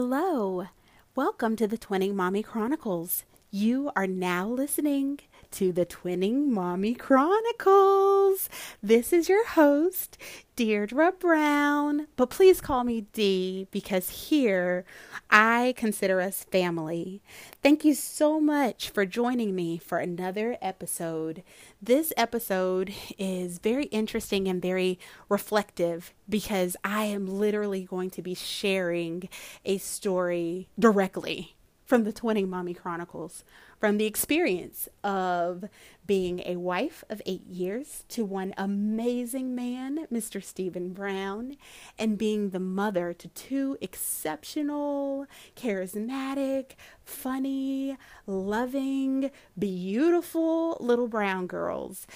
[0.00, 0.68] Hello.
[1.16, 3.24] Welcome to the Twinning Mommy Chronicles.
[3.50, 5.20] You are now listening
[5.52, 8.50] to the Twinning Mommy Chronicles.
[8.82, 10.18] This is your host,
[10.54, 14.84] Deirdre Brown, but please call me Dee because here
[15.30, 17.22] I consider us family.
[17.62, 21.42] Thank you so much for joining me for another episode.
[21.80, 24.98] This episode is very interesting and very
[25.30, 29.30] reflective because I am literally going to be sharing
[29.64, 31.54] a story directly
[31.88, 33.44] from the Twinning Mommy Chronicles,
[33.80, 35.64] from the experience of
[36.06, 40.44] being a wife of eight years to one amazing man, Mr.
[40.44, 41.56] Stephen Brown,
[41.98, 46.72] and being the mother to two exceptional, charismatic,
[47.06, 52.06] funny, loving, beautiful little brown girls.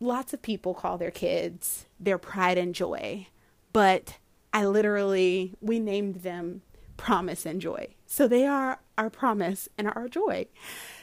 [0.00, 3.26] Lots of people call their kids their pride and joy,
[3.74, 4.16] but
[4.50, 6.62] I literally, we named them
[6.96, 7.88] promise and joy.
[8.10, 10.46] So they are our promise and our joy.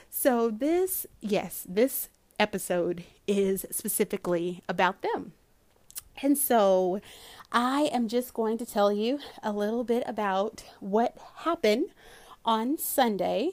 [0.10, 5.34] So this, yes, this episode is specifically about them.
[6.24, 7.00] And so
[7.52, 11.90] I am just going to tell you a little bit about what happened
[12.44, 13.52] on Sunday.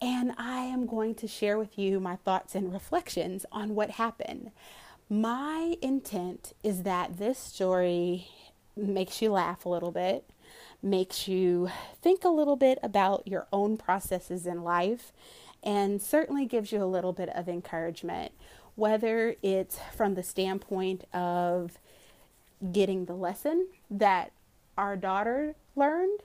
[0.00, 4.52] And I am going to share with you my thoughts and reflections on what happened.
[5.10, 8.28] My intent is that this story
[8.76, 10.24] makes you laugh a little bit,
[10.82, 15.12] makes you think a little bit about your own processes in life,
[15.62, 18.32] and certainly gives you a little bit of encouragement,
[18.74, 21.78] whether it's from the standpoint of
[22.72, 24.32] getting the lesson that
[24.76, 26.20] our daughter learned,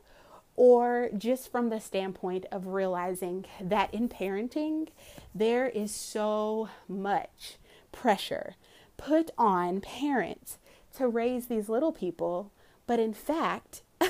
[0.56, 4.88] or just from the standpoint of realizing that in parenting,
[5.36, 7.58] there is so much
[7.92, 8.56] pressure
[8.98, 10.58] put on parents
[10.96, 12.52] to raise these little people,
[12.88, 13.84] but in fact,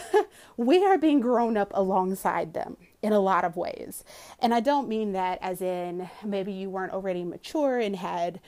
[0.58, 4.04] we are being grown up alongside them in a lot of ways.
[4.40, 8.40] And I don't mean that as in maybe you weren't already mature and had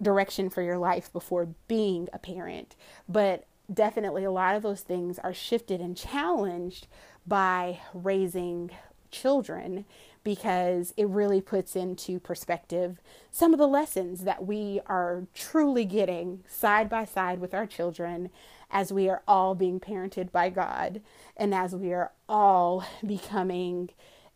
[0.00, 2.76] direction for your life before being a parent,
[3.08, 6.86] but definitely a lot of those things are shifted and challenged
[7.26, 8.70] by raising
[9.10, 9.84] children
[10.24, 13.00] because it really puts into perspective
[13.30, 18.28] some of the lessons that we are truly getting side by side with our children
[18.70, 21.00] as we are all being parented by God
[21.36, 23.90] and as we are all becoming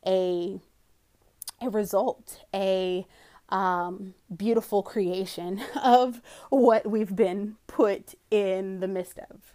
[0.07, 0.61] a
[1.61, 3.07] a result, a
[3.49, 9.55] um, beautiful creation of what we've been put in the midst of.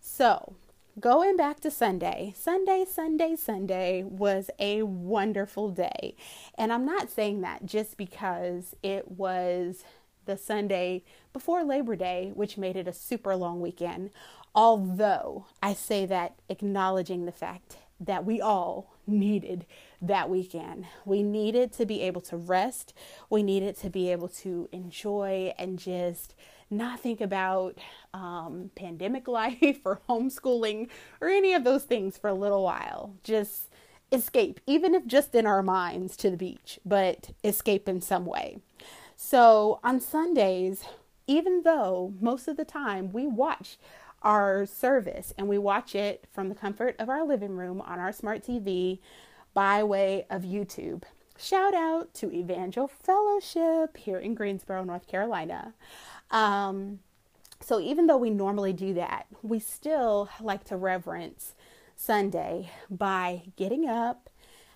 [0.00, 0.54] So,
[0.98, 6.16] going back to Sunday, Sunday, Sunday, Sunday was a wonderful day.
[6.56, 9.84] And I'm not saying that just because it was
[10.24, 11.02] the Sunday
[11.32, 14.10] before Labor Day, which made it a super long weekend.
[14.54, 19.66] Although I say that acknowledging the fact that we all needed
[20.00, 20.86] that weekend.
[21.04, 22.92] We needed to be able to rest.
[23.30, 26.34] We needed to be able to enjoy and just
[26.70, 27.78] not think about
[28.12, 30.88] um, pandemic life or homeschooling
[31.20, 33.14] or any of those things for a little while.
[33.22, 33.70] Just
[34.12, 38.58] escape, even if just in our minds to the beach, but escape in some way.
[39.26, 40.84] So on Sundays,
[41.26, 43.78] even though most of the time we watch
[44.20, 48.12] our service and we watch it from the comfort of our living room on our
[48.12, 48.98] smart TV
[49.54, 51.04] by way of YouTube.
[51.38, 55.72] Shout out to Evangel Fellowship here in Greensboro, North Carolina.
[56.30, 56.98] Um,
[57.60, 61.54] so, even though we normally do that, we still like to reverence
[61.96, 64.28] Sunday by getting up,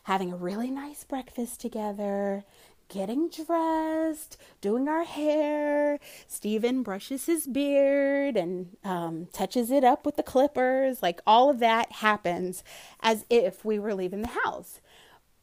[0.04, 2.44] having a really nice breakfast together,
[2.88, 5.99] getting dressed, doing our hair.
[6.26, 11.03] Stephen brushes his beard and um, touches it up with the clippers.
[11.03, 12.65] Like all of that happens
[13.00, 14.81] as if we were leaving the house.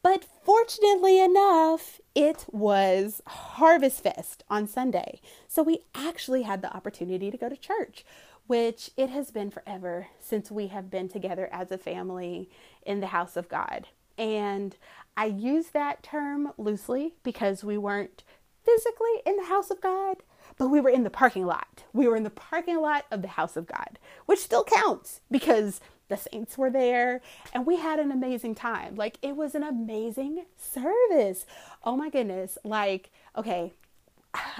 [0.02, 5.20] But fortunately enough, it was Harvest Fest on Sunday.
[5.48, 8.04] So we actually had the opportunity to go to church,
[8.46, 12.48] which it has been forever since we have been together as a family
[12.84, 13.88] in the house of God.
[14.16, 14.76] And
[15.16, 18.22] I use that term loosely because we weren't
[18.64, 20.16] physically in the house of God,
[20.58, 21.84] but we were in the parking lot.
[21.92, 25.80] We were in the parking lot of the house of God, which still counts because
[26.08, 27.20] the saints were there
[27.52, 28.94] and we had an amazing time.
[28.94, 31.46] Like it was an amazing service.
[31.82, 32.58] Oh my goodness.
[32.64, 33.72] Like, okay,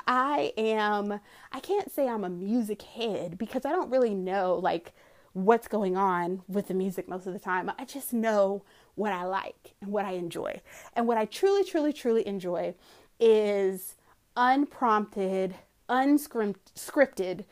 [0.07, 1.21] I am
[1.53, 4.93] I can't say I'm a music head because I don't really know like
[5.33, 7.71] what's going on with the music most of the time.
[7.79, 8.63] I just know
[8.97, 10.61] what I like and what I enjoy.
[10.95, 12.75] And what I truly, truly, truly enjoy
[13.21, 13.95] is
[14.37, 15.55] unprompted,
[15.89, 17.45] unscripted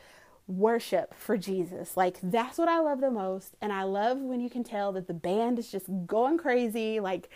[0.46, 1.96] worship for Jesus.
[1.96, 3.54] Like that's what I love the most.
[3.62, 7.30] And I love when you can tell that the band is just going crazy, like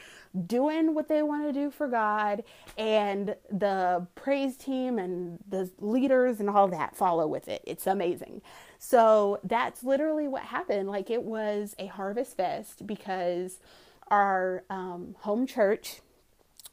[0.47, 2.45] doing what they want to do for God,
[2.77, 7.63] and the praise team and the leaders and all that follow with it.
[7.67, 8.43] It's amazing.
[8.79, 10.91] So that's literally what happened.
[10.91, 13.59] Like it was a harvest fest because
[14.11, 16.01] our um, home church,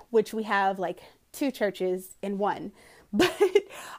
[0.09, 0.99] which we have like
[1.31, 2.71] two churches in one,
[3.13, 3.33] but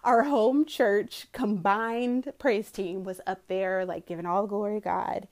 [0.04, 4.84] our home church combined praise team was up there, like giving all the glory to
[4.84, 5.28] God.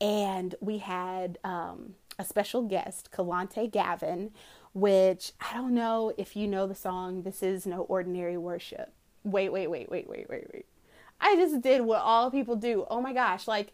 [0.00, 4.30] And we had um, a special guest, Kelontae Gavin,
[4.72, 8.92] which I don't know if you know the song, This Is No Ordinary Worship.
[9.24, 10.66] Wait, wait, wait, wait, wait, wait, wait.
[11.20, 12.86] I just did what all people do.
[12.90, 13.48] Oh my gosh.
[13.48, 13.72] Like,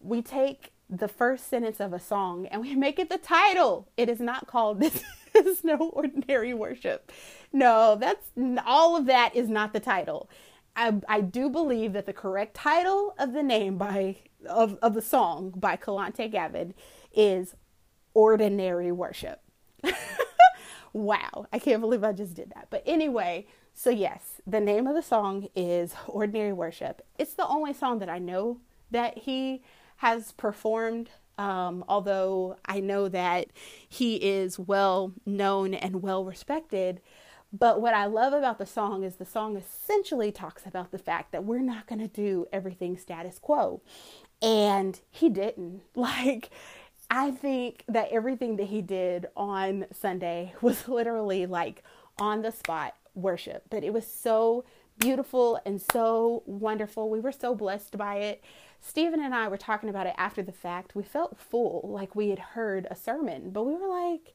[0.00, 3.88] we take the first sentence of a song and we make it the title.
[3.96, 5.02] It is not called This
[5.34, 7.10] is No Ordinary Worship.
[7.52, 8.28] No, that's
[8.64, 10.28] all of that is not the title.
[10.76, 14.16] I, I do believe that the correct title of the name by
[14.48, 16.74] of, of the song by Kelontae Gavin
[17.12, 17.54] is
[18.12, 19.40] Ordinary Worship.
[20.92, 22.68] wow, I can't believe I just did that.
[22.70, 27.02] But anyway, so yes, the name of the song is Ordinary Worship.
[27.18, 28.60] It's the only song that I know
[28.90, 29.62] that he
[29.96, 33.48] has performed um, although I know that
[33.88, 37.00] he is well known and well respected.
[37.52, 41.30] But what I love about the song is the song essentially talks about the fact
[41.32, 43.80] that we're not going to do everything status quo.
[44.42, 45.82] And he didn't.
[45.96, 46.50] Like,
[47.10, 51.82] I think that everything that he did on Sunday was literally like
[52.18, 54.64] on the spot worship, but it was so
[54.98, 57.10] beautiful and so wonderful.
[57.10, 58.44] We were so blessed by it.
[58.86, 60.94] Stephen and I were talking about it after the fact.
[60.94, 64.34] We felt full, like we had heard a sermon, but we were like,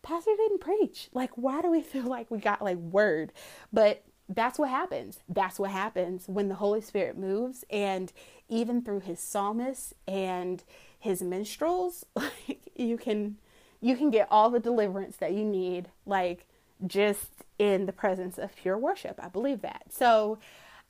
[0.00, 1.10] pastor didn't preach.
[1.12, 3.30] Like, why do we feel like we got like word?
[3.70, 5.18] But that's what happens.
[5.28, 7.62] That's what happens when the Holy Spirit moves.
[7.68, 8.10] And
[8.48, 10.64] even through his psalmists and
[10.98, 13.36] his minstrels, like you can
[13.82, 16.46] you can get all the deliverance that you need, like
[16.86, 19.20] just in the presence of pure worship.
[19.22, 19.92] I believe that.
[19.92, 20.38] So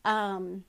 [0.05, 0.63] um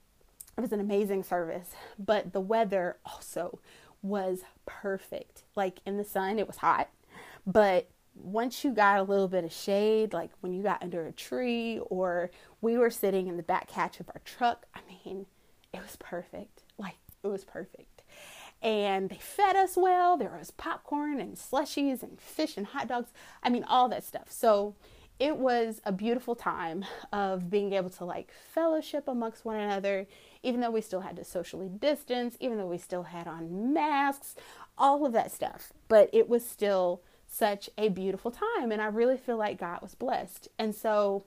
[0.56, 3.58] it was an amazing service, but the weather also
[4.02, 5.44] was perfect.
[5.56, 6.88] Like in the sun, it was hot,
[7.46, 11.12] but once you got a little bit of shade, like when you got under a
[11.12, 15.26] tree or we were sitting in the back hatch of our truck, I mean,
[15.72, 16.62] it was perfect.
[16.78, 18.02] Like it was perfect.
[18.60, 20.16] And they fed us well.
[20.16, 23.10] There was popcorn and slushies and fish and hot dogs.
[23.42, 24.30] I mean, all that stuff.
[24.30, 24.76] So
[25.18, 30.06] it was a beautiful time of being able to like fellowship amongst one another,
[30.42, 34.34] even though we still had to socially distance, even though we still had on masks,
[34.76, 35.72] all of that stuff.
[35.88, 38.70] But it was still such a beautiful time.
[38.70, 40.48] And I really feel like God was blessed.
[40.58, 41.24] And so,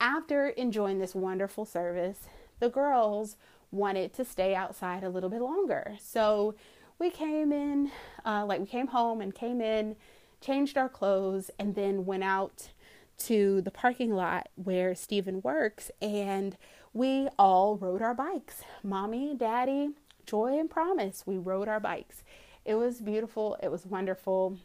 [0.00, 2.26] after enjoying this wonderful service,
[2.58, 3.36] the girls
[3.70, 5.96] wanted to stay outside a little bit longer.
[6.00, 6.54] So,
[6.98, 7.90] we came in,
[8.24, 9.96] uh, like, we came home and came in,
[10.40, 12.70] changed our clothes, and then went out
[13.16, 15.90] to the parking lot where Stephen works.
[16.00, 16.56] And
[16.94, 18.62] we all rode our bikes.
[18.82, 19.90] Mommy, Daddy,
[20.24, 21.24] Joy, and Promise.
[21.26, 22.22] We rode our bikes.
[22.64, 23.58] It was beautiful.
[23.62, 24.58] It was wonderful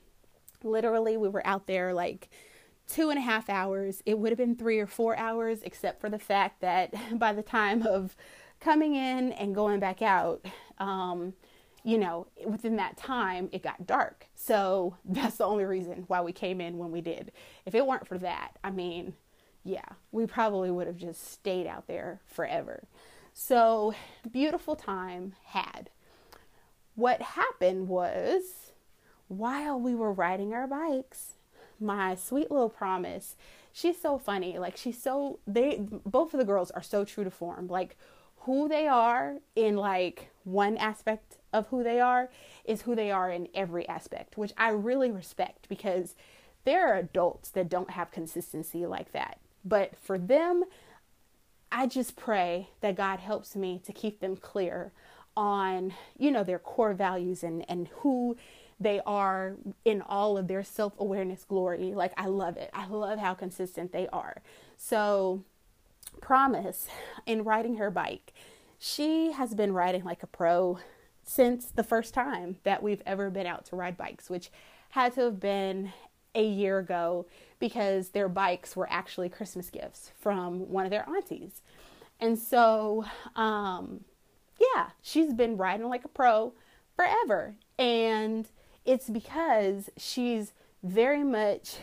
[0.64, 2.30] literally we were out there like
[2.88, 4.02] two and a half hours.
[4.06, 7.44] It would have been three or four hours, except for the fact that by the
[7.44, 8.16] time of
[8.60, 10.46] coming in and going back out,
[10.80, 11.34] um,
[11.84, 14.28] you know, within that time, it got dark.
[14.36, 17.32] So that's the only reason why we came in when we did.
[17.66, 19.14] If it weren't for that, I mean,
[19.64, 22.84] yeah, we probably would have just stayed out there forever.
[23.34, 23.94] So,
[24.30, 25.90] beautiful time had.
[26.96, 28.72] What happened was
[29.28, 31.36] while we were riding our bikes,
[31.80, 33.36] my sweet little promise,
[33.72, 34.60] she's so funny.
[34.60, 37.68] Like she's so they both of the girls are so true to form.
[37.68, 37.96] Like
[38.42, 42.30] who they are in like one aspect of who they are
[42.66, 46.16] is who they are in every aspect, which I really respect because
[46.66, 49.40] there are adults that don't have consistency like that.
[49.64, 50.64] But for them,
[51.72, 54.92] I just pray that God helps me to keep them clear
[55.38, 58.38] on, you know, their core values and and who
[58.80, 61.94] they are in all of their self awareness glory.
[61.94, 62.70] Like, I love it.
[62.74, 64.42] I love how consistent they are.
[64.78, 65.44] So,
[66.22, 66.88] Promise,
[67.26, 68.34] in riding her bike,
[68.78, 70.80] she has been riding like a pro
[71.24, 74.50] since the first time that we've ever been out to ride bikes, which
[74.92, 75.94] had to have been
[76.40, 77.26] a year ago
[77.60, 81.62] because their bikes were actually Christmas gifts from one of their aunties.
[82.20, 83.06] And so,
[83.36, 84.06] um,
[84.60, 86.54] yeah, she's been riding like a pro
[86.96, 87.56] forever.
[87.78, 88.48] And
[88.86, 91.78] it's because she's very much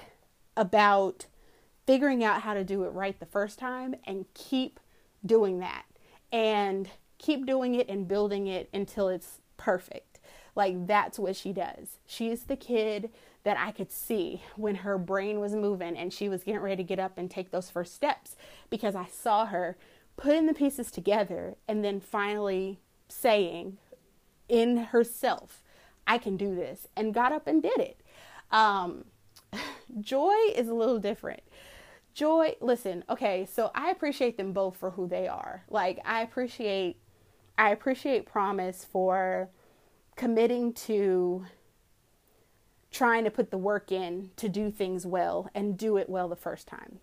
[0.56, 1.26] about
[1.86, 4.80] figuring out how to do it right the first time and keep
[5.25, 5.84] doing that.
[6.32, 10.18] And keep doing it and building it until it's perfect.
[10.54, 11.98] Like that's what she does.
[12.06, 13.10] She is the kid
[13.46, 16.82] that I could see when her brain was moving and she was getting ready to
[16.82, 18.34] get up and take those first steps
[18.70, 19.76] because I saw her
[20.16, 23.78] putting the pieces together and then finally saying
[24.48, 25.62] in herself,
[26.08, 28.00] I can do this, and got up and did it.
[28.50, 29.04] Um,
[30.00, 31.44] joy is a little different.
[32.14, 35.62] Joy, listen, okay, so I appreciate them both for who they are.
[35.70, 36.96] Like I appreciate
[37.56, 39.50] I appreciate Promise for
[40.16, 41.46] committing to
[42.90, 46.37] trying to put the work in to do things well and do it well the
[46.37, 47.00] first time.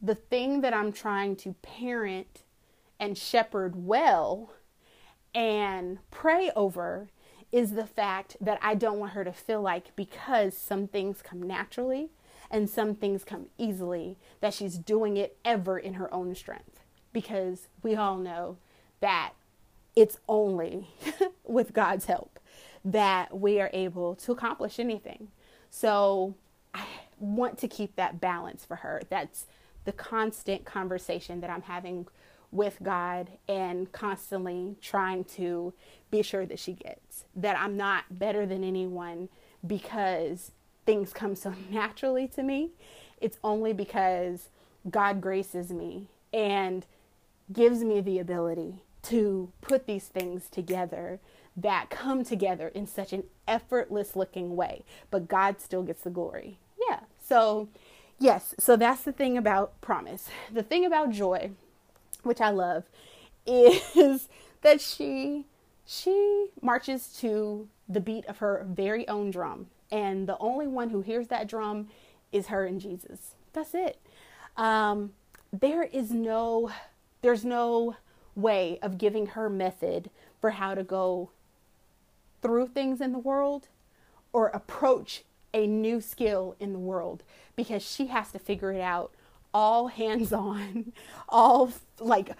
[0.00, 2.42] The thing that I'm trying to parent
[2.98, 4.52] and shepherd well
[5.34, 7.08] and pray over
[7.52, 11.42] is the fact that I don't want her to feel like because some things come
[11.42, 12.10] naturally
[12.50, 16.80] and some things come easily that she's doing it ever in her own strength.
[17.12, 18.58] Because we all know
[19.00, 19.32] that
[19.96, 20.88] it's only
[21.44, 22.29] with God's help
[22.84, 25.28] that we are able to accomplish anything.
[25.70, 26.34] So
[26.74, 26.84] I
[27.18, 29.02] want to keep that balance for her.
[29.08, 29.46] That's
[29.84, 32.06] the constant conversation that I'm having
[32.52, 35.72] with God and constantly trying to
[36.10, 39.28] be sure that she gets that I'm not better than anyone
[39.64, 40.50] because
[40.84, 42.70] things come so naturally to me.
[43.20, 44.48] It's only because
[44.88, 46.86] God graces me and
[47.52, 51.20] gives me the ability to put these things together
[51.56, 56.58] that come together in such an effortless looking way, but God still gets the glory.
[56.88, 57.00] Yeah.
[57.20, 57.68] So,
[58.18, 60.28] yes, so that's the thing about promise.
[60.52, 61.50] The thing about joy
[62.22, 62.84] which I love,
[63.46, 64.28] is
[64.62, 65.46] that she
[65.86, 71.00] she marches to the beat of her very own drum, and the only one who
[71.00, 71.88] hears that drum
[72.32, 73.34] is her and Jesus.
[73.52, 73.98] That's it.
[74.56, 75.12] Um,
[75.52, 76.70] there is no
[77.22, 77.96] there's no
[78.36, 81.30] way of giving her method for how to go
[82.42, 83.68] through things in the world
[84.32, 87.22] or approach a new skill in the world
[87.56, 89.12] because she has to figure it out
[89.52, 90.92] all hands on,
[91.28, 92.30] all like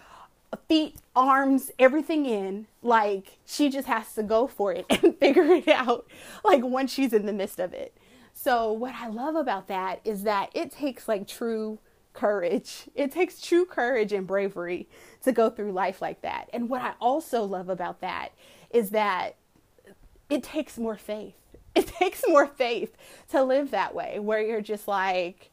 [0.68, 2.66] feet, arms, everything in.
[2.82, 6.06] Like she just has to go for it and figure it out
[6.44, 7.96] like once she's in the midst of it.
[8.32, 11.78] So what I love about that is that it takes like true
[12.12, 12.88] courage.
[12.94, 14.88] It takes true courage and bravery
[15.22, 16.48] to go through life like that.
[16.52, 18.30] And what I also love about that
[18.70, 19.36] is that
[20.30, 21.34] it takes more faith.
[21.72, 22.96] It takes more faith
[23.30, 25.50] to live that way where you're just like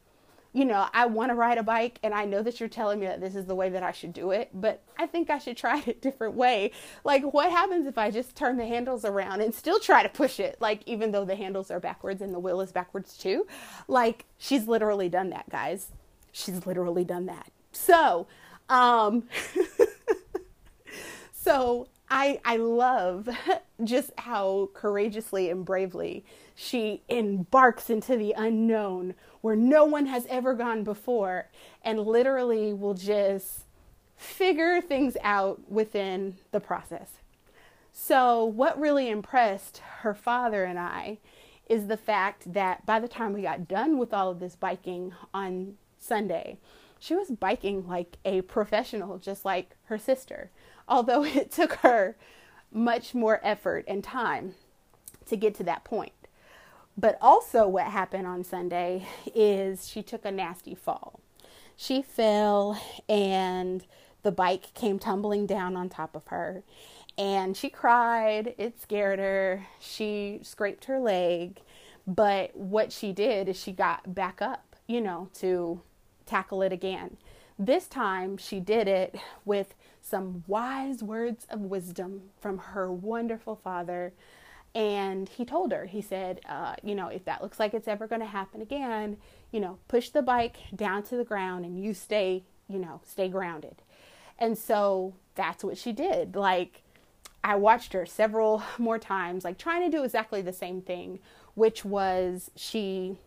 [0.57, 3.05] you know, I want to ride a bike and I know that you're telling me
[3.05, 5.55] that this is the way that I should do it, but I think I should
[5.55, 6.71] try it a different way.
[7.03, 10.39] Like, what happens if I just turn the handles around and still try to push
[10.39, 10.57] it?
[10.59, 13.45] Like, even though the handles are backwards and the wheel is backwards too?
[13.87, 15.91] Like, she's literally done that, guys.
[16.31, 17.51] She's literally done that.
[17.71, 18.25] So,
[18.67, 19.25] um,
[21.31, 23.29] so I, I love
[23.83, 30.53] just how courageously and bravely she embarks into the unknown where no one has ever
[30.53, 31.49] gone before
[31.83, 33.65] and literally will just
[34.15, 37.19] figure things out within the process.
[37.91, 41.17] So, what really impressed her father and I
[41.69, 45.13] is the fact that by the time we got done with all of this biking
[45.33, 46.57] on Sunday,
[46.99, 50.51] she was biking like a professional, just like her sister,
[50.87, 52.17] although it took her
[52.71, 54.55] much more effort and time
[55.25, 56.11] to get to that point.
[56.97, 61.19] But also, what happened on Sunday is she took a nasty fall.
[61.75, 63.85] She fell, and
[64.23, 66.63] the bike came tumbling down on top of her.
[67.17, 68.55] And she cried.
[68.57, 69.67] It scared her.
[69.79, 71.61] She scraped her leg.
[72.07, 75.81] But what she did is she got back up, you know, to
[76.27, 77.17] tackle it again.
[77.57, 79.15] This time she did it
[79.45, 84.13] with some wise words of wisdom from her wonderful father
[84.77, 88.05] and he told her, he said, uh, you know, if that looks like it's ever
[88.05, 89.17] going to happen again,
[89.51, 93.27] you know, push the bike down to the ground and you stay, you know, stay
[93.27, 93.81] grounded.
[94.37, 96.35] And so that's what she did.
[96.35, 96.83] Like,
[97.43, 101.17] I watched her several more times, like trying to do exactly the same thing,
[101.55, 103.17] which was she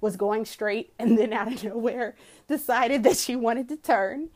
[0.00, 2.14] was going straight and then out of nowhere
[2.48, 4.30] decided that she wanted to turn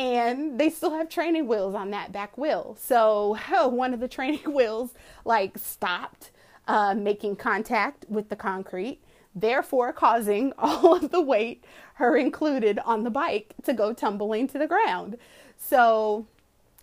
[0.00, 2.76] and they still have training wheels on that back wheel.
[2.80, 6.30] So oh, one of the training wheels like stopped
[6.66, 9.00] uh, making contact with the concrete,
[9.34, 14.58] therefore causing all of the weight, her included, on the bike to go tumbling to
[14.58, 15.18] the ground.
[15.56, 16.26] So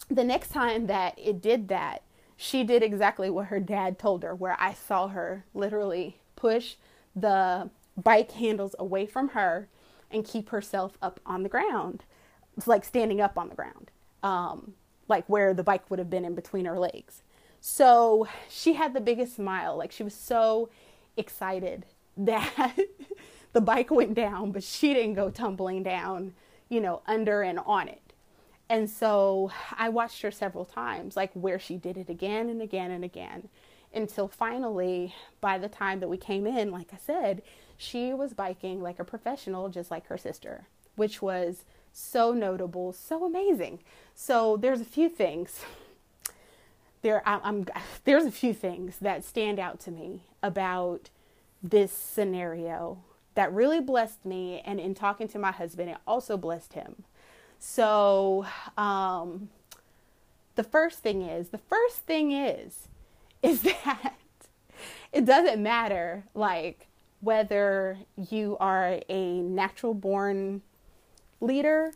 [0.09, 2.03] the next time that it did that,
[2.35, 6.75] she did exactly what her dad told her, where I saw her literally push
[7.15, 9.67] the bike handles away from her
[10.11, 12.03] and keep herself up on the ground
[12.57, 13.91] it's like standing up on the ground.
[14.23, 14.73] Um,
[15.07, 17.21] like where the bike would have been in between her legs.
[17.61, 19.77] So she had the biggest smile.
[19.77, 20.69] Like she was so
[21.15, 21.85] excited
[22.17, 22.75] that
[23.53, 26.33] the bike went down, but she didn't go tumbling down,
[26.67, 28.01] you know, under and on it.
[28.69, 32.91] And so I watched her several times, like where she did it again and again
[32.91, 33.47] and again,
[33.93, 37.43] until finally, by the time that we came in, like I said,
[37.77, 40.65] she was biking like a professional, just like her sister,
[40.95, 43.79] which was so notable, so amazing.
[44.15, 45.61] So there's a few things.
[47.03, 47.65] There, I'm, I'm
[48.03, 51.09] there's a few things that stand out to me about
[51.61, 52.99] this scenario
[53.35, 57.03] that really blessed me, and in talking to my husband, it also blessed him.
[57.59, 59.49] So, um,
[60.55, 62.87] the first thing is, the first thing is,
[63.43, 64.15] is that
[65.13, 66.87] it doesn't matter like
[67.21, 67.97] whether
[68.29, 70.61] you are a natural born
[71.41, 71.93] leader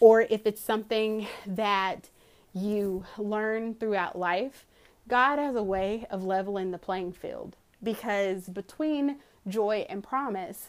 [0.00, 2.08] or if it's something that
[2.52, 4.66] you learn throughout life.
[5.08, 9.16] God has a way of leveling the playing field because between
[9.48, 10.68] joy and promise,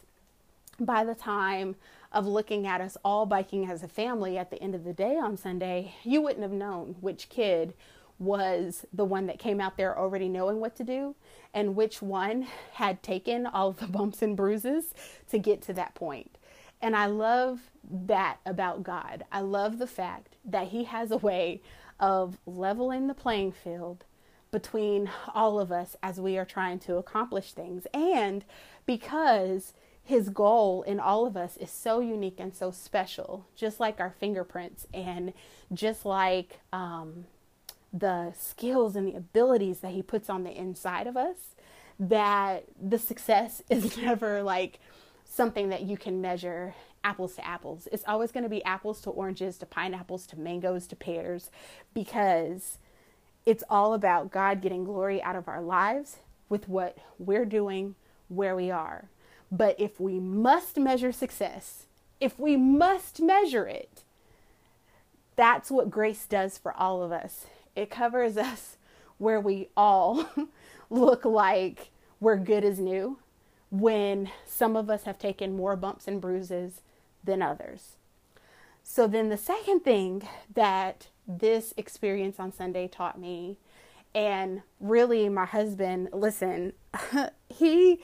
[0.80, 1.76] by the time
[2.12, 5.18] of looking at us all biking as a family at the end of the day
[5.18, 7.74] on Sunday, you wouldn't have known which kid
[8.20, 11.16] was the one that came out there already knowing what to do
[11.54, 14.94] and which one had taken all the bumps and bruises
[15.30, 16.38] to get to that point.
[16.82, 19.24] And I love that about God.
[19.32, 21.62] I love the fact that He has a way
[22.00, 24.04] of leveling the playing field
[24.52, 27.88] between all of us as we are trying to accomplish things.
[27.94, 28.46] And
[28.86, 34.00] because his goal in all of us is so unique and so special, just like
[34.00, 35.34] our fingerprints and
[35.74, 37.26] just like um,
[37.94, 41.56] the skills and the abilities that he puts on the inside of us,
[42.00, 44.80] that the success is never like
[45.26, 46.74] something that you can measure
[47.04, 47.88] apples to apples.
[47.92, 51.50] It's always going to be apples to oranges to pineapples to mangoes to pears
[51.94, 52.78] because
[53.46, 56.18] it's all about God getting glory out of our lives
[56.50, 57.96] with what we're doing
[58.30, 59.10] where we are.
[59.52, 61.86] But if we must measure success,
[62.20, 64.04] if we must measure it,
[65.36, 67.48] that's what grace does for all of us.
[67.76, 68.78] It covers us
[69.18, 70.30] where we all
[70.90, 73.20] look like we're good as new
[73.70, 76.82] when some of us have taken more bumps and bruises
[77.24, 77.96] than others.
[78.84, 83.58] So, then the second thing that this experience on Sunday taught me,
[84.14, 86.74] and really my husband, listen,
[87.50, 88.00] he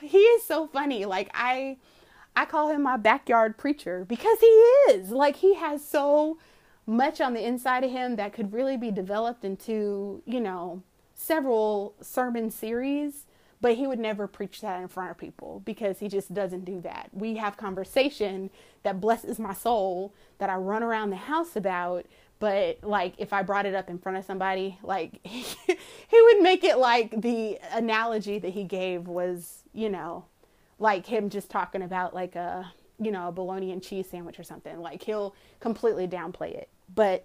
[0.00, 1.04] he is so funny.
[1.04, 1.78] Like I
[2.36, 4.46] I call him my backyard preacher because he
[4.92, 5.10] is.
[5.10, 6.38] Like he has so
[6.86, 10.82] much on the inside of him that could really be developed into, you know,
[11.14, 13.26] several sermon series,
[13.60, 16.80] but he would never preach that in front of people because he just doesn't do
[16.80, 17.10] that.
[17.12, 18.50] We have conversation
[18.82, 22.06] that blesses my soul that I run around the house about,
[22.40, 25.44] but like if I brought it up in front of somebody, like he,
[26.08, 30.24] he would make it like the analogy that he gave was, you know,
[30.80, 32.72] like him just talking about like a,
[33.04, 34.80] you know, a bologna and cheese sandwich or something.
[34.80, 36.68] Like he'll completely downplay it.
[36.92, 37.24] But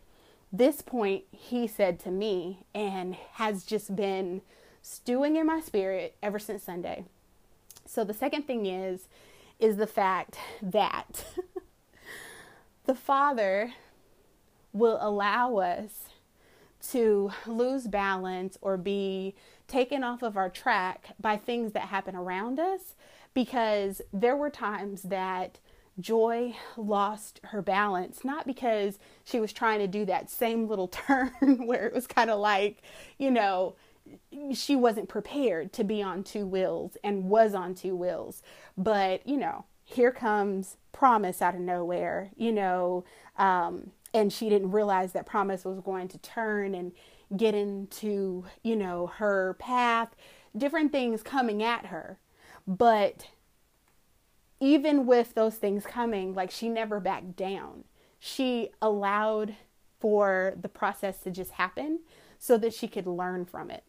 [0.51, 4.41] this point he said to me and has just been
[4.81, 7.05] stewing in my spirit ever since Sunday.
[7.85, 9.07] So the second thing is
[9.59, 11.25] is the fact that
[12.85, 13.73] the father
[14.71, 16.09] will allow us
[16.91, 19.33] to lose balance or be
[19.67, 22.95] taken off of our track by things that happen around us
[23.33, 25.59] because there were times that
[25.99, 31.31] Joy lost her balance, not because she was trying to do that same little turn
[31.65, 32.81] where it was kind of like,
[33.17, 33.75] you know,
[34.53, 38.41] she wasn't prepared to be on two wheels and was on two wheels.
[38.77, 43.03] But, you know, here comes promise out of nowhere, you know,
[43.37, 46.91] um, and she didn't realize that promise was going to turn and
[47.35, 50.15] get into you know her path
[50.55, 52.17] different things coming at her
[52.65, 53.27] but
[54.59, 57.83] even with those things coming like she never backed down
[58.19, 59.55] she allowed
[59.99, 61.99] for the process to just happen
[62.39, 63.83] so that she could learn from it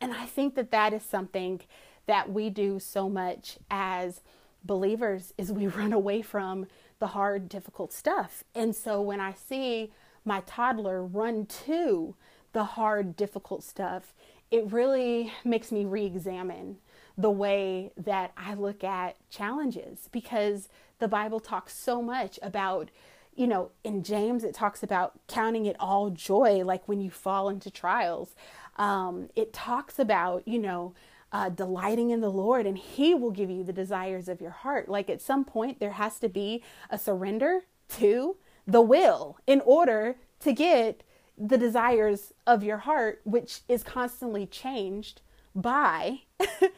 [0.00, 1.60] and i think that that is something
[2.06, 4.22] that we do so much as
[4.64, 6.66] believers is we run away from
[6.98, 8.42] the hard, difficult stuff.
[8.54, 9.92] And so when I see
[10.24, 12.16] my toddler run to
[12.52, 14.14] the hard, difficult stuff,
[14.50, 16.78] it really makes me re examine
[17.18, 20.68] the way that I look at challenges because
[21.00, 22.90] the Bible talks so much about,
[23.34, 27.48] you know, in James, it talks about counting it all joy, like when you fall
[27.48, 28.36] into trials.
[28.76, 30.94] Um, it talks about, you know,
[31.32, 34.88] uh, delighting in the Lord, and He will give you the desires of your heart.
[34.88, 37.62] Like at some point, there has to be a surrender
[37.96, 41.02] to the will in order to get
[41.36, 45.20] the desires of your heart, which is constantly changed
[45.54, 46.20] by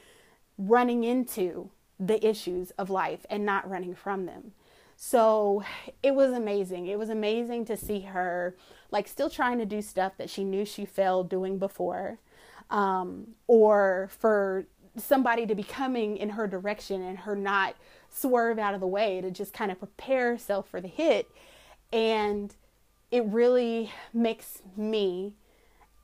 [0.60, 4.52] running into the issues of life and not running from them.
[4.96, 5.64] So
[6.02, 6.86] it was amazing.
[6.86, 8.54] It was amazing to see her
[8.90, 12.18] like still trying to do stuff that she knew she failed doing before,
[12.68, 17.76] um, or for somebody to be coming in her direction and her not
[18.10, 21.30] swerve out of the way to just kind of prepare herself for the hit.
[21.92, 22.54] And
[23.10, 25.32] it really makes me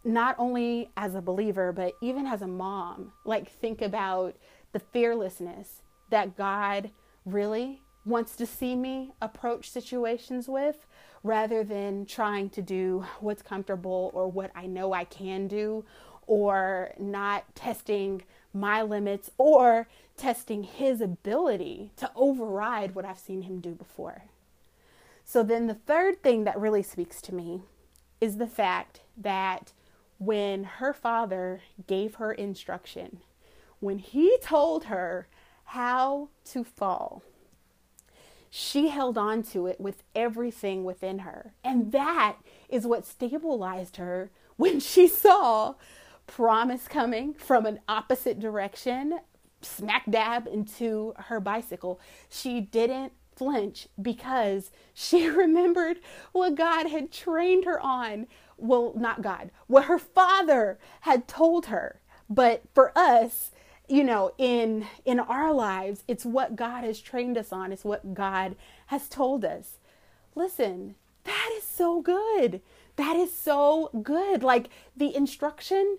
[0.07, 4.37] not only as a believer, but even as a mom, like think about
[4.73, 6.91] the fearlessness that God
[7.25, 10.87] really wants to see me approach situations with
[11.25, 15.85] rather than trying to do what's comfortable or what I know I can do
[16.29, 18.23] or not testing
[18.55, 24.23] my limits or testing his ability to override what I've seen him do before.
[25.25, 27.63] So, then the third thing that really speaks to me
[28.21, 29.73] is the fact that
[30.19, 33.21] when her father gave her instruction,
[33.81, 35.29] when he told her
[35.65, 37.23] how to fall,
[38.51, 41.53] she held on to it with everything within her.
[41.63, 42.37] And that
[42.69, 45.75] is what stabilized her when she saw
[46.27, 49.19] promise coming from an opposite direction,
[49.63, 52.01] smack dab into her bicycle.
[52.29, 55.99] She didn't flinch because she remembered
[56.33, 58.27] what God had trained her on.
[58.59, 62.01] Well, not God, what her father had told her.
[62.29, 63.51] But for us,
[63.89, 68.15] you know, in in our lives, it's what God has trained us on, it's what
[68.15, 69.79] God has told us.
[70.35, 72.61] Listen, that is so good.
[72.97, 74.43] That is so good.
[74.43, 75.99] Like the instruction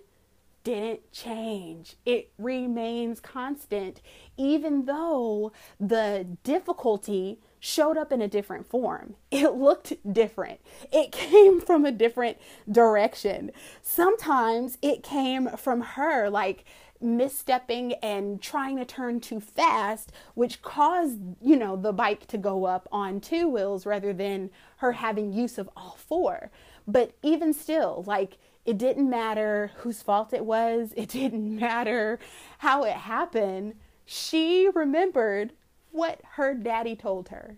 [0.64, 1.96] didn't change.
[2.04, 4.02] It remains constant,
[4.36, 9.14] even though the difficulty showed up in a different form.
[9.30, 10.60] It looked different.
[10.92, 12.38] It came from a different
[12.70, 13.50] direction.
[13.82, 16.64] Sometimes it came from her, like
[17.02, 22.64] misstepping and trying to turn too fast, which caused, you know, the bike to go
[22.64, 26.50] up on two wheels rather than her having use of all four.
[26.86, 32.18] But even still, like, it didn't matter whose fault it was, it didn't matter
[32.58, 33.74] how it happened.
[34.04, 35.52] She remembered
[35.98, 37.56] what her daddy told her.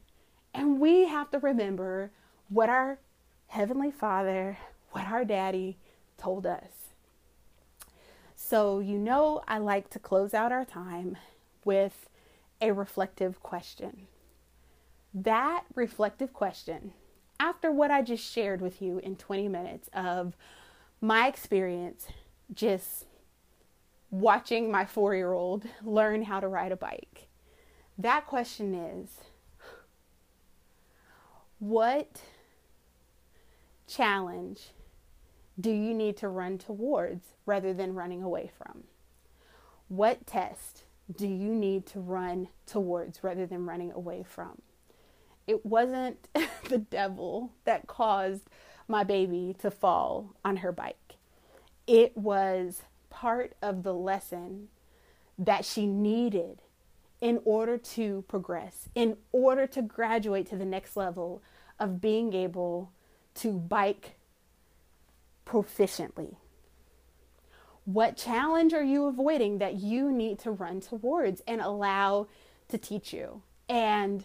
[0.55, 2.11] And we have to remember
[2.49, 2.99] what our
[3.49, 4.57] Heavenly Father,
[4.93, 5.77] what our daddy
[6.17, 6.95] told us.
[8.35, 11.19] So, you know, I like to close out our time
[11.67, 12.09] with
[12.63, 14.07] a reflective question.
[15.13, 16.95] That reflective question,
[17.39, 20.35] after what I just shared with you in 20 minutes of
[21.03, 22.07] my experience
[22.55, 23.05] just
[24.11, 27.29] watching my four year old learn how to ride a bike.
[27.99, 29.11] That question is
[31.59, 32.23] what
[33.87, 34.71] challenge
[35.61, 38.85] do you need to run towards rather than running away from?
[39.89, 44.63] What test do you need to run towards rather than running away from?
[45.47, 46.29] It wasn't
[46.69, 48.49] the devil that caused
[48.89, 51.17] my baby to fall on her bike.
[51.87, 54.69] It was part of the lesson
[55.37, 56.63] that she needed
[57.21, 61.43] in order to progress, in order to graduate to the next level
[61.79, 62.93] of being able
[63.35, 64.17] to bike
[65.47, 66.37] proficiently.
[67.85, 72.29] What challenge are you avoiding that you need to run towards and allow
[72.69, 73.43] to teach you?
[73.69, 74.25] And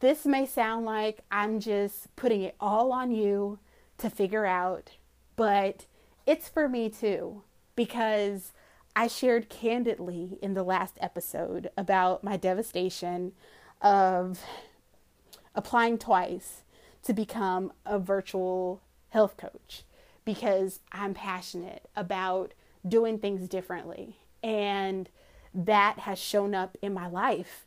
[0.00, 3.58] this may sound like I'm just putting it all on you
[3.98, 4.90] to figure out,
[5.36, 5.86] but
[6.26, 7.42] it's for me too
[7.76, 8.52] because
[8.94, 13.32] I shared candidly in the last episode about my devastation
[13.80, 14.40] of
[15.54, 16.62] applying twice
[17.04, 19.84] to become a virtual health coach
[20.24, 22.54] because I'm passionate about
[22.86, 24.16] doing things differently.
[24.42, 25.08] And
[25.54, 27.66] that has shown up in my life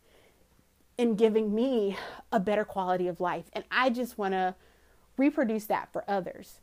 [0.97, 1.97] in giving me
[2.31, 3.45] a better quality of life.
[3.53, 4.55] And I just want to
[5.17, 6.59] reproduce that for others.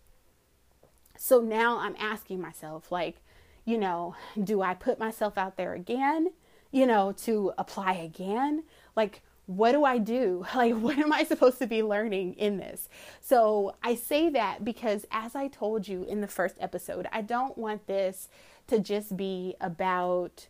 [1.17, 3.23] So now I'm asking myself, like,
[3.65, 6.33] you know, do I put myself out there again,
[6.71, 8.65] you know, to apply again?
[8.97, 10.47] Like, what do I do?
[10.55, 12.89] Like, what am I supposed to be learning in this?
[13.21, 17.57] So I say that because, as I told you in the first episode, I don't
[17.57, 18.29] want this
[18.69, 20.49] to just be about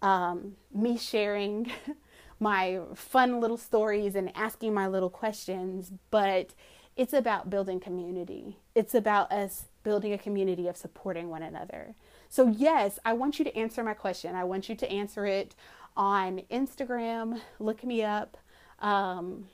[0.00, 1.70] um, me sharing
[2.40, 6.54] my fun little stories and asking my little questions, but
[6.96, 8.58] it's about building community.
[8.74, 11.94] It's about us building a community of supporting one another.
[12.28, 14.34] So, yes, I want you to answer my question.
[14.34, 15.54] I want you to answer it
[15.96, 17.40] on Instagram.
[17.58, 18.36] Look me up,
[18.78, 19.48] um,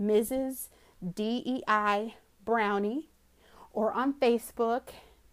[0.00, 0.68] Mrs.
[1.14, 2.14] DEI
[2.44, 3.08] Brownie
[3.72, 4.90] or on Facebook,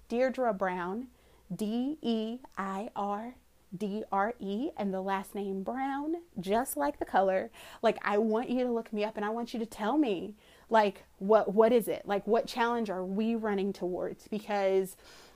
[0.07, 1.07] Deirdre Brown,
[1.53, 3.35] D E I R
[3.75, 7.51] D R E, and the last name Brown, just like the color.
[7.81, 10.35] Like, I want you to look me up and I want you to tell me,
[10.69, 12.03] like, what what is it?
[12.05, 14.27] Like, what challenge are we running towards?
[14.27, 14.95] Because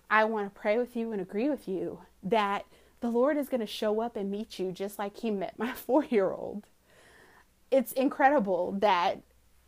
[0.10, 2.66] I want to pray with you and agree with you that
[3.02, 5.72] the Lord is going to show up and meet you just like He met my
[5.74, 6.66] four year old.
[7.72, 9.22] It's incredible that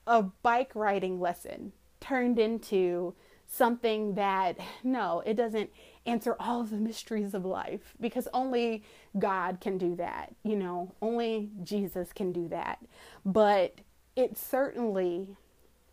[0.08, 3.15] a bike riding lesson turned into
[3.47, 5.69] something that, no, it doesn't
[6.06, 8.84] answer all of the mysteries of life because only
[9.17, 10.36] God can do that.
[10.43, 12.80] You know, only Jesus can do that.
[13.25, 13.82] But
[14.15, 15.36] it certainly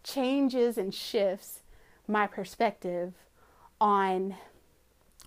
[0.03, 1.61] changes and shifts
[2.07, 3.15] my perspective
[3.81, 4.37] on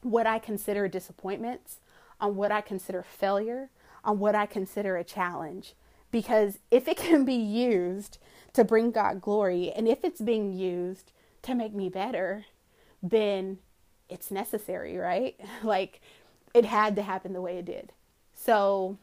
[0.01, 1.79] what I consider disappointments,
[2.21, 3.69] on what I consider failure,
[4.03, 5.73] on what I consider a challenge.
[6.11, 8.17] Because if it can be used
[8.53, 11.11] to bring God glory and if it's being used
[11.41, 12.45] to make me better,
[13.03, 13.59] then
[14.09, 15.39] it's necessary, right?
[15.63, 16.01] Like
[16.53, 17.91] it had to happen the way it did.
[18.33, 18.97] So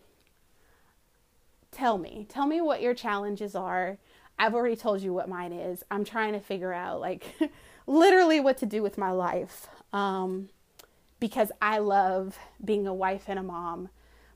[1.70, 3.98] tell me, tell me what your challenges are.
[4.38, 5.85] I've already told you what mine is.
[5.90, 7.27] I'm trying to figure out like
[7.87, 9.68] literally what to do with my life.
[9.92, 10.49] Um,
[11.21, 13.90] because I love being a wife and a mom,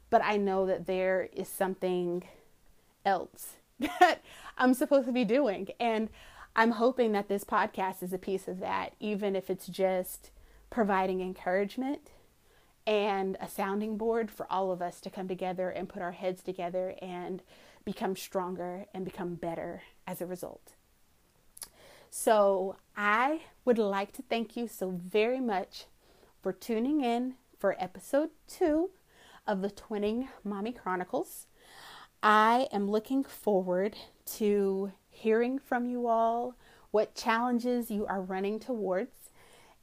[0.09, 2.23] but I know that there is something
[3.05, 4.21] else that
[4.57, 5.69] I'm supposed to be doing.
[5.81, 6.09] And
[6.55, 10.31] I'm hoping that this podcast is a piece of that, even if it's just
[10.71, 12.11] providing encouragement
[12.87, 16.43] and a sounding board for all of us to come together and put our heads
[16.43, 17.43] together and
[17.87, 20.75] become stronger and become better as a result.
[22.11, 25.87] So, I would like to thank you so very much
[26.42, 28.90] for tuning in for episode two
[29.46, 31.46] of the Twinning Mommy Chronicles.
[32.22, 33.96] I am looking forward
[34.37, 36.57] to hearing from you all
[36.90, 39.31] what challenges you are running towards.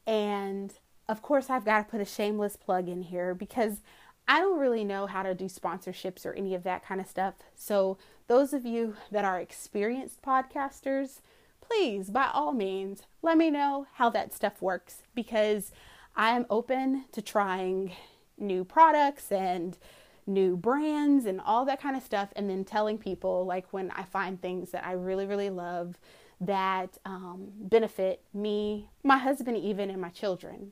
[0.05, 0.73] And
[1.07, 3.81] of course, I've got to put a shameless plug in here because
[4.27, 7.36] I don't really know how to do sponsorships or any of that kind of stuff.
[7.55, 11.19] So, those of you that are experienced podcasters,
[11.59, 15.71] please, by all means, let me know how that stuff works because
[16.15, 17.93] I am open to trying
[18.38, 19.77] new products and
[20.25, 24.03] new brands and all that kind of stuff, and then telling people, like, when I
[24.03, 25.99] find things that I really, really love
[26.39, 30.71] that um, benefit me, my husband, even, and my children.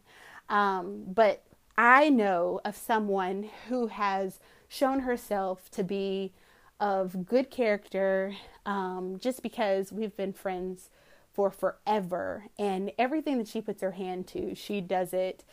[0.49, 1.43] Um, but
[1.77, 6.33] I know of someone who has shown herself to be
[6.79, 10.89] of good character um, just because we've been friends
[11.31, 12.45] for forever.
[12.57, 15.43] And everything that she puts her hand to, she does it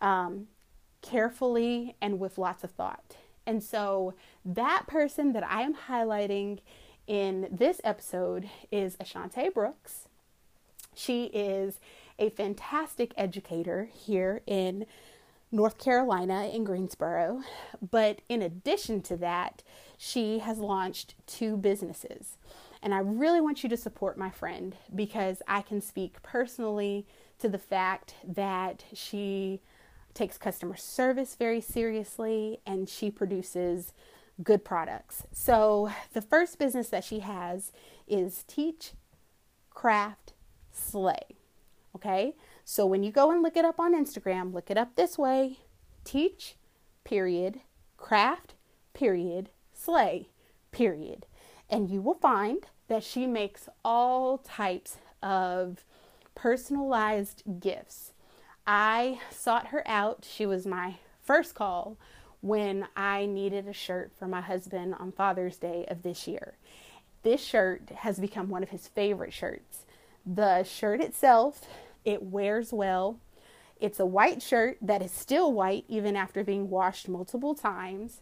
[0.00, 0.48] um,
[1.02, 3.16] carefully and with lots of thought.
[3.46, 6.60] And so that person that I am highlighting
[7.06, 10.08] in this episode is Ashante Brooks.
[10.94, 11.78] She is
[12.18, 14.86] a fantastic educator here in
[15.54, 17.42] North Carolina in Greensboro.
[17.90, 19.62] But in addition to that,
[19.96, 22.36] she has launched two businesses.
[22.82, 27.06] And I really want you to support my friend because I can speak personally
[27.38, 29.60] to the fact that she
[30.12, 33.92] takes customer service very seriously and she produces
[34.42, 35.22] good products.
[35.32, 37.70] So, the first business that she has
[38.08, 38.92] is Teach,
[39.70, 40.32] Craft,
[40.72, 41.36] Slay.
[41.94, 42.34] Okay,
[42.64, 45.58] so when you go and look it up on Instagram, look it up this way
[46.04, 46.56] Teach,
[47.02, 47.60] period,
[47.96, 48.54] craft,
[48.92, 50.28] period, slay,
[50.70, 51.26] period.
[51.70, 55.84] And you will find that she makes all types of
[56.34, 58.12] personalized gifts.
[58.66, 60.26] I sought her out.
[60.30, 61.96] She was my first call
[62.40, 66.54] when I needed a shirt for my husband on Father's Day of this year.
[67.22, 69.86] This shirt has become one of his favorite shirts.
[70.26, 71.62] The shirt itself,
[72.04, 73.18] it wears well.
[73.80, 78.20] It's a white shirt that is still white even after being washed multiple times.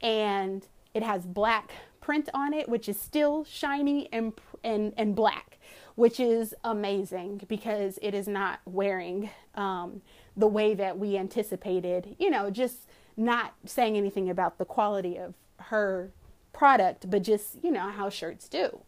[0.00, 4.32] And it has black print on it, which is still shiny and,
[4.64, 5.56] and, and black
[5.96, 10.02] which is amazing because it is not wearing um,
[10.36, 12.86] the way that we anticipated, you know, just
[13.16, 16.12] not saying anything about the quality of her
[16.52, 18.78] product, but just, you know, how shirts do.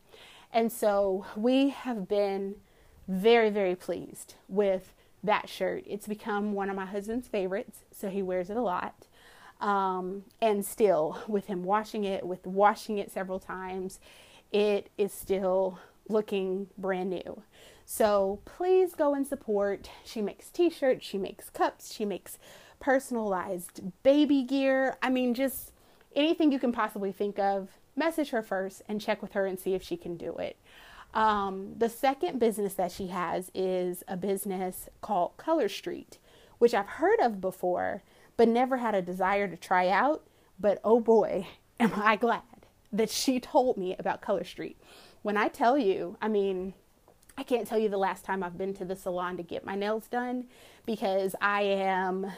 [0.53, 2.57] And so we have been
[3.09, 4.95] very, very pleased with
[5.25, 5.83] that shirt.
[5.87, 9.07] It's become one of my husband's favorites, so he wears it a lot.
[9.61, 13.99] Um, and still, with him washing it, with washing it several times,
[14.53, 17.43] it is still looking brand new.
[17.85, 19.91] So please go and support.
[20.05, 22.39] She makes t shirts, she makes cups, she makes
[22.79, 24.97] personalized baby gear.
[25.03, 25.73] I mean, just
[26.15, 27.71] anything you can possibly think of.
[27.97, 30.57] Message her first and check with her and see if she can do it.
[31.15, 36.19] Um, the second business that she has is a business called Color Street,
[36.59, 38.03] which I've heard of before,
[38.37, 40.23] but never had a desire to try out.
[40.61, 41.47] But oh boy,
[41.81, 42.43] am I glad
[42.93, 44.77] that she told me about Color Street.
[45.23, 46.75] When I tell you, I mean,
[47.37, 49.75] I can't tell you the last time I've been to the salon to get my
[49.75, 50.47] nails done
[50.87, 52.33] because I am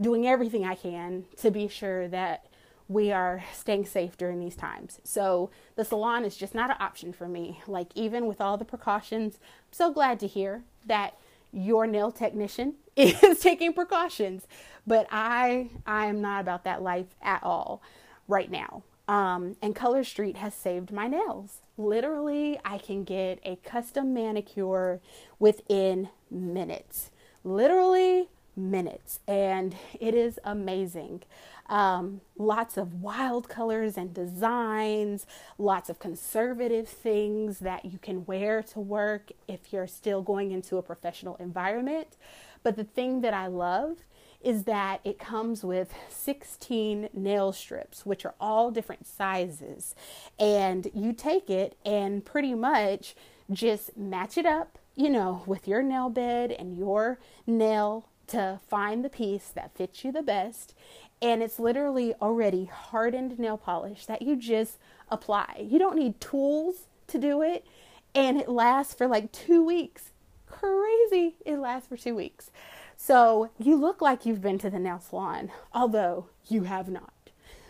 [0.00, 2.46] doing everything I can to be sure that
[2.90, 4.98] we are staying safe during these times.
[5.04, 7.60] So the salon is just not an option for me.
[7.68, 11.16] Like, even with all the precautions, I'm so glad to hear that
[11.52, 14.48] your nail technician is taking precautions.
[14.88, 17.80] But I I am not about that life at all
[18.26, 18.82] right now.
[19.06, 21.58] Um, and Color Street has saved my nails.
[21.78, 25.00] Literally, I can get a custom manicure
[25.38, 27.12] within minutes.
[27.44, 29.20] Literally minutes.
[29.26, 31.22] And it is amazing.
[31.66, 35.24] Um, lots of wild colors and designs,
[35.56, 40.78] lots of conservative things that you can wear to work if you're still going into
[40.78, 42.16] a professional environment.
[42.62, 43.98] But the thing that I love
[44.40, 49.94] is that it comes with 16 nail strips, which are all different sizes.
[50.38, 53.14] And you take it and pretty much
[53.52, 59.04] just match it up, you know, with your nail bed and your nail to find
[59.04, 60.74] the piece that fits you the best
[61.22, 64.78] and it's literally already hardened nail polish that you just
[65.10, 65.66] apply.
[65.68, 67.66] You don't need tools to do it,
[68.14, 70.12] and it lasts for like two weeks.
[70.46, 72.50] Crazy, it lasts for two weeks.
[72.96, 77.12] So you look like you've been to the nail salon, although you have not.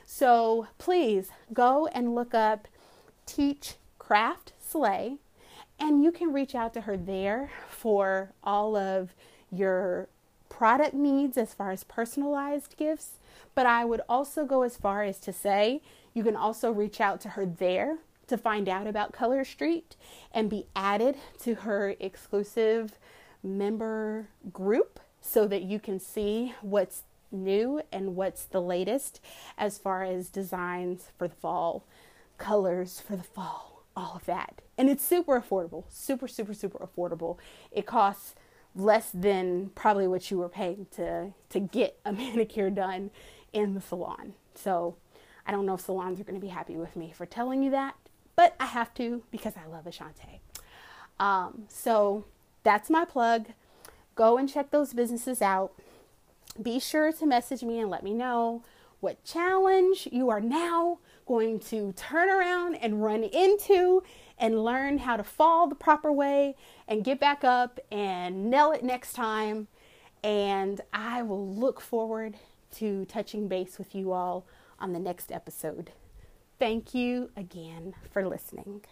[0.05, 2.69] So please go and look up
[3.27, 5.19] Teach Craft Slay,
[5.79, 9.15] and you can reach out to her there for all of
[9.51, 10.09] your
[10.61, 13.13] product needs as far as personalized gifts
[13.55, 15.81] but I would also go as far as to say
[16.13, 17.97] you can also reach out to her there
[18.27, 19.97] to find out about Color Street
[20.35, 22.99] and be added to her exclusive
[23.43, 29.19] member group so that you can see what's new and what's the latest
[29.57, 31.87] as far as designs for the fall,
[32.37, 34.61] colors for the fall, all of that.
[34.77, 37.39] And it's super affordable, super, super, super affordable.
[37.73, 38.35] It costs
[38.75, 43.11] less than probably what you were paying to to get a manicure done
[43.53, 44.35] in the salon.
[44.55, 44.97] So
[45.47, 47.71] I don't know if salons are going to be happy with me for telling you
[47.71, 47.95] that,
[48.37, 50.41] but I have to because I love Ashante.
[51.19, 52.25] Um, so
[52.63, 53.49] that's my plug.
[54.15, 55.73] Go and check those businesses out.
[56.61, 58.63] Be sure to message me and let me know
[59.01, 64.03] what challenge you are now going to turn around and run into
[64.39, 66.57] and learn how to fall the proper way
[66.89, 69.69] and get back up and nail it next time.
[70.23, 72.37] And I will look forward
[72.77, 74.47] to touching base with you all
[74.79, 75.93] on the next episode.
[76.59, 78.83] Thank you again for listening.